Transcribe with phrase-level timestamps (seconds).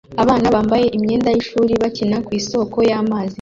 [0.23, 3.29] Abana bambaye imyenda y'ishuri bakina ku isoko y'amazi